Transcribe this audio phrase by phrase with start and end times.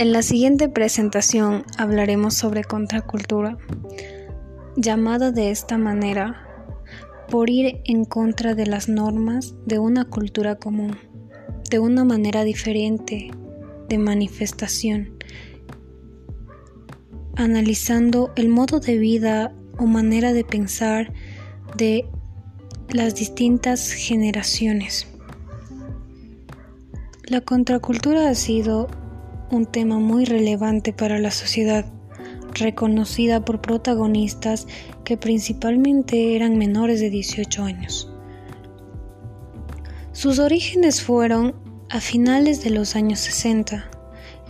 [0.00, 3.58] En la siguiente presentación hablaremos sobre contracultura,
[4.74, 6.48] llamada de esta manera
[7.28, 10.96] por ir en contra de las normas de una cultura común,
[11.68, 13.30] de una manera diferente
[13.90, 15.18] de manifestación,
[17.36, 21.12] analizando el modo de vida o manera de pensar
[21.76, 22.06] de
[22.88, 25.06] las distintas generaciones.
[27.24, 28.88] La contracultura ha sido
[29.50, 31.84] un tema muy relevante para la sociedad,
[32.54, 34.66] reconocida por protagonistas
[35.04, 38.12] que principalmente eran menores de 18 años.
[40.12, 41.54] Sus orígenes fueron
[41.88, 43.90] a finales de los años 60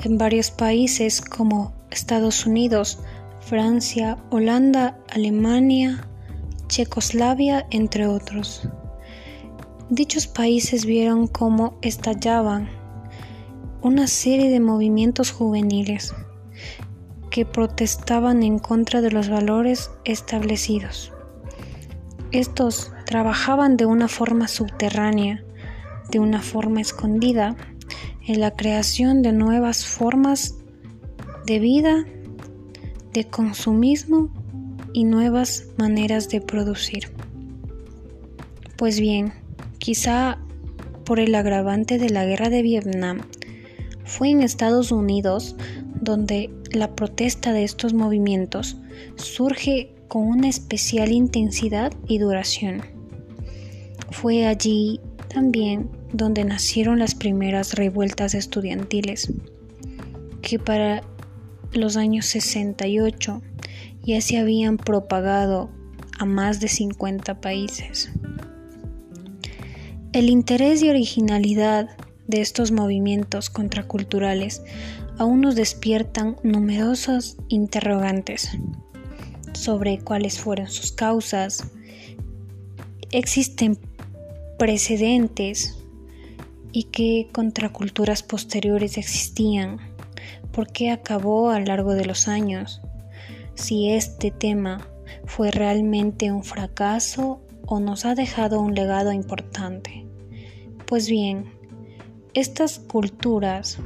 [0.05, 2.99] en varios países como Estados Unidos,
[3.41, 6.07] Francia, Holanda, Alemania,
[6.69, 8.69] Checoslavia, entre otros.
[9.89, 12.80] Dichos países vieron cómo estallaban
[13.83, 16.15] una serie de movimientos juveniles
[17.31, 21.13] que protestaban en contra de los valores establecidos.
[22.33, 25.43] Estos trabajaban de una forma subterránea,
[26.11, 27.57] de una forma escondida,
[28.27, 30.57] en la creación de nuevas formas
[31.47, 32.05] de vida,
[33.13, 34.31] de consumismo
[34.93, 37.11] y nuevas maneras de producir.
[38.77, 39.33] Pues bien,
[39.79, 40.39] quizá
[41.05, 43.23] por el agravante de la guerra de Vietnam
[44.11, 45.55] fue en Estados Unidos
[46.01, 48.77] donde la protesta de estos movimientos
[49.15, 52.83] surge con una especial intensidad y duración.
[54.11, 55.01] Fue allí
[55.33, 59.33] también donde nacieron las primeras revueltas estudiantiles,
[60.43, 61.03] que para
[61.73, 63.43] los años 68
[64.03, 65.71] ya se habían propagado
[66.19, 68.11] a más de 50 países.
[70.13, 71.91] El interés y originalidad
[72.31, 74.63] de estos movimientos contraculturales
[75.19, 78.51] aún nos despiertan numerosos interrogantes
[79.53, 81.71] sobre cuáles fueron sus causas.
[83.11, 83.79] Existen
[84.59, 85.77] precedentes
[86.73, 89.79] y qué contraculturas posteriores existían,
[90.53, 92.81] por qué acabó a lo largo de los años,
[93.55, 94.87] si este tema
[95.27, 100.07] fue realmente un fracaso o nos ha dejado un legado importante.
[100.87, 101.60] Pues bien,
[102.35, 103.79] estas culturas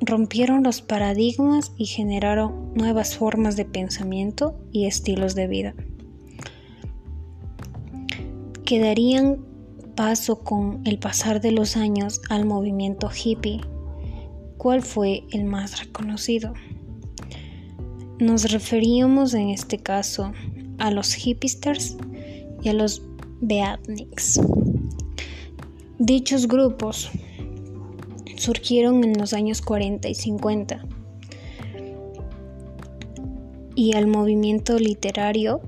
[0.00, 5.74] rompieron los paradigmas y generaron nuevas formas de pensamiento y estilos de vida
[8.70, 9.44] que darían
[9.96, 13.60] paso con el pasar de los años al movimiento hippie.
[14.58, 16.54] ¿Cuál fue el más reconocido?
[18.20, 20.30] Nos referíamos en este caso
[20.78, 21.96] a los hipsters
[22.62, 23.02] y a los
[23.40, 24.40] beatniks.
[26.02, 27.10] Dichos grupos
[28.38, 30.82] surgieron en los años 40 y 50
[33.74, 35.60] y al movimiento literario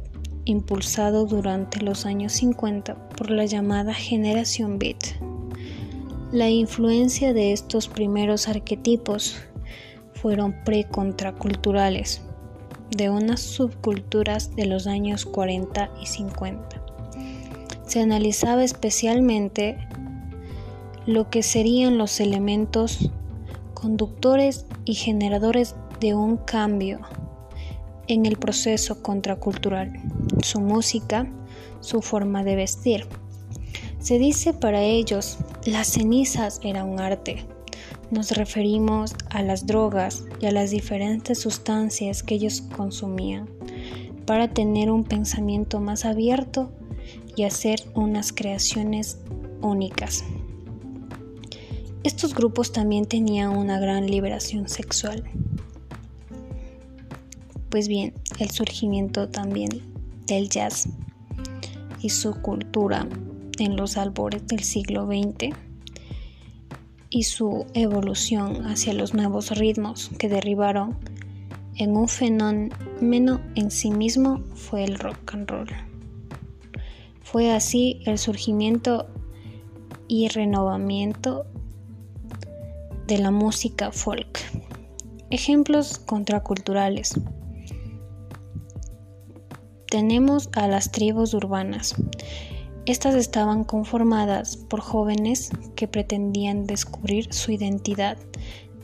[0.46, 5.04] impulsado durante los años 50 por la llamada generación beat.
[6.32, 9.36] La influencia de estos primeros arquetipos
[10.14, 12.22] fueron precontraculturales
[12.88, 16.82] de unas subculturas de los años 40 y 50.
[17.86, 19.76] Se analizaba especialmente
[21.06, 23.10] lo que serían los elementos
[23.74, 27.00] conductores y generadores de un cambio
[28.06, 29.92] en el proceso contracultural,
[30.42, 31.26] su música,
[31.80, 33.06] su forma de vestir.
[33.98, 37.44] Se dice para ellos, las cenizas era un arte.
[38.10, 43.48] Nos referimos a las drogas y a las diferentes sustancias que ellos consumían
[44.26, 46.70] para tener un pensamiento más abierto
[47.36, 49.18] y hacer unas creaciones
[49.60, 50.24] únicas.
[52.04, 55.22] Estos grupos también tenían una gran liberación sexual.
[57.70, 59.70] Pues bien, el surgimiento también
[60.26, 60.88] del jazz
[62.00, 63.06] y su cultura
[63.60, 65.54] en los albores del siglo XX
[67.08, 70.96] y su evolución hacia los nuevos ritmos que derribaron
[71.76, 75.68] en un fenómeno en sí mismo fue el rock and roll.
[77.22, 79.06] Fue así el surgimiento
[80.08, 81.46] y renovamiento
[83.12, 84.40] de la música folk.
[85.28, 87.12] Ejemplos contraculturales.
[89.90, 91.94] Tenemos a las tribus urbanas.
[92.86, 98.16] Estas estaban conformadas por jóvenes que pretendían descubrir su identidad,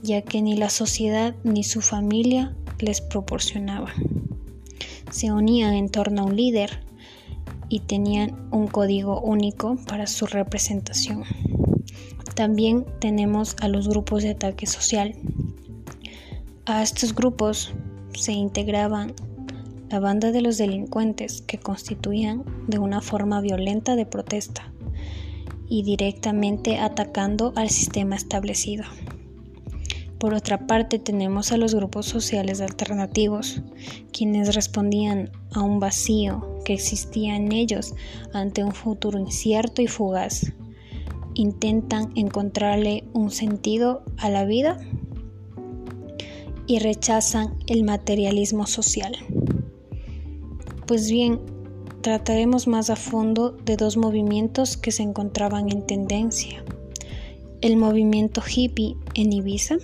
[0.03, 3.95] ya que ni la sociedad ni su familia les proporcionaba.
[5.11, 6.85] Se unían en torno a un líder
[7.71, 11.25] y tenían un código único para su representación.
[12.38, 15.17] También tenemos a los grupos de ataque social,
[16.67, 17.73] A estos grupos
[18.14, 19.12] se integraban
[19.90, 24.73] la banda de los delincuentes que constituían de una forma violenta de protesta
[25.69, 28.84] y directamente atacando al sistema establecido.
[30.20, 33.62] Por otra parte tenemos a los grupos sociales alternativos,
[34.12, 37.96] quienes respondían a un vacío que existía en ellos
[38.32, 40.52] ante un futuro incierto y fugaz.
[41.38, 44.76] Intentan encontrarle un sentido a la vida
[46.67, 49.17] y rechazan el materialismo social.
[50.88, 51.38] Pues bien,
[52.00, 56.64] trataremos más a fondo de dos movimientos que se encontraban en tendencia.
[57.61, 59.76] El movimiento hippie en Ibiza.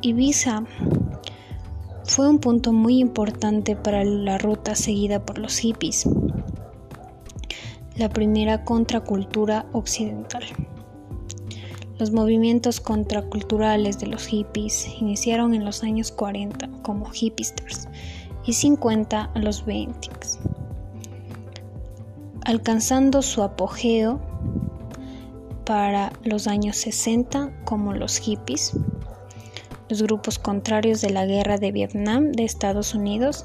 [0.00, 0.64] Ibiza
[2.02, 6.04] fue un punto muy importante para la ruta seguida por los hippies,
[7.96, 10.44] la primera contracultura occidental.
[11.98, 17.88] Los movimientos contraculturales de los hippies iniciaron en los años 40 como hipsters
[18.44, 20.08] y 50 a los 20,
[22.44, 24.20] alcanzando su apogeo
[25.64, 28.72] para los años 60 como los hippies,
[29.88, 33.44] los grupos contrarios de la guerra de Vietnam de Estados Unidos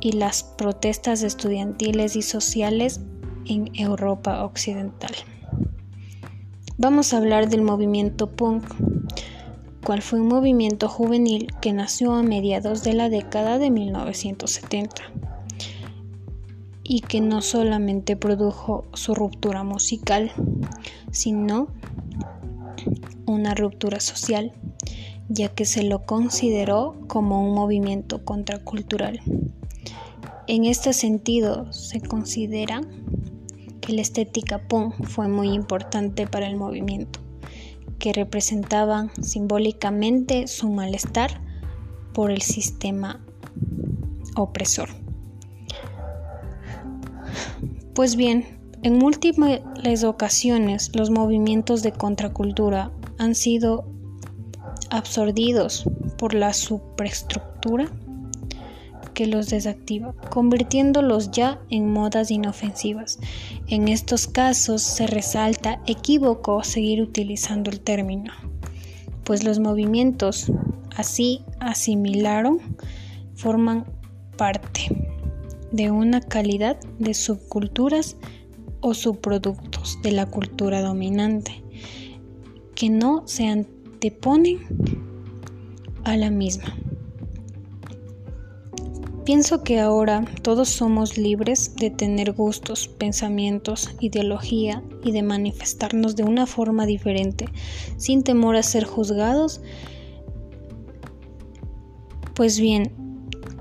[0.00, 3.00] y las protestas estudiantiles y sociales
[3.46, 5.12] en Europa Occidental.
[6.76, 8.64] Vamos a hablar del movimiento punk,
[9.84, 15.02] cual fue un movimiento juvenil que nació a mediados de la década de 1970
[16.82, 20.32] y que no solamente produjo su ruptura musical,
[21.10, 21.68] sino
[23.26, 24.52] una ruptura social,
[25.28, 29.20] ya que se lo consideró como un movimiento contracultural.
[30.46, 32.00] En este sentido, se
[33.84, 37.20] considera la estética punk fue muy importante para el movimiento,
[37.98, 41.40] que representaban simbólicamente su malestar
[42.12, 43.24] por el sistema
[44.36, 44.88] opresor.
[47.94, 48.44] Pues bien,
[48.82, 53.86] en múltiples ocasiones los movimientos de contracultura han sido
[54.90, 55.84] absorbidos
[56.18, 57.90] por la superestructura
[59.14, 63.18] que los desactiva, convirtiéndolos ya en modas inofensivas.
[63.68, 68.32] En estos casos se resalta equívoco seguir utilizando el término,
[69.24, 70.52] pues los movimientos
[70.96, 72.58] así asimilaron
[73.34, 73.86] forman
[74.36, 75.14] parte
[75.72, 78.16] de una calidad de subculturas
[78.80, 81.64] o subproductos de la cultura dominante
[82.74, 84.58] que no se anteponen
[86.04, 86.76] a la misma.
[89.24, 96.24] Pienso que ahora todos somos libres de tener gustos, pensamientos, ideología y de manifestarnos de
[96.24, 97.46] una forma diferente,
[97.96, 99.62] sin temor a ser juzgados.
[102.34, 102.92] Pues bien,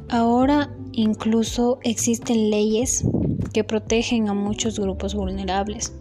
[0.10, 3.06] ahora incluso existen leyes
[3.54, 5.94] que protegen a muchos grupos vulnerables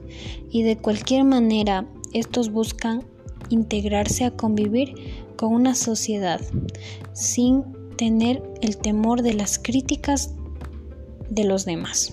[0.50, 3.04] y de cualquier manera estos buscan
[3.48, 4.94] integrarse a convivir
[5.36, 6.40] con una sociedad
[7.12, 10.34] sin tener el temor de las críticas
[11.30, 12.12] de los demás.